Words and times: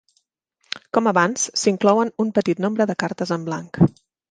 Com 0.97 1.09
abans, 1.11 1.43
s'inclouen 1.65 2.13
un 2.25 2.33
petit 2.39 2.65
nombre 2.67 2.91
de 2.95 2.99
cartes 3.05 3.37
en 3.39 3.49
blanc. 3.53 3.83